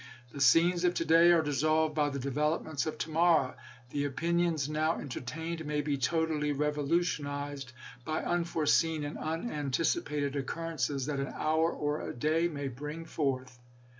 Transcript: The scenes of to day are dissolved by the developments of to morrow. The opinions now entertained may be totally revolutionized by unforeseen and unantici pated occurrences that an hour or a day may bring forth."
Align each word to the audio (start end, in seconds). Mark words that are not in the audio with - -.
The 0.31 0.41
scenes 0.41 0.83
of 0.83 0.95
to 0.95 1.05
day 1.05 1.31
are 1.31 1.43
dissolved 1.43 1.93
by 1.93 2.09
the 2.09 2.17
developments 2.17 2.87
of 2.87 2.97
to 2.97 3.11
morrow. 3.11 3.53
The 3.91 4.05
opinions 4.05 4.67
now 4.67 4.97
entertained 4.99 5.63
may 5.63 5.81
be 5.81 5.95
totally 5.95 6.51
revolutionized 6.53 7.71
by 8.03 8.23
unforeseen 8.23 9.03
and 9.03 9.15
unantici 9.17 10.03
pated 10.03 10.35
occurrences 10.35 11.05
that 11.05 11.19
an 11.19 11.31
hour 11.37 11.71
or 11.71 12.01
a 12.01 12.15
day 12.15 12.47
may 12.47 12.67
bring 12.67 13.05
forth." 13.05 13.59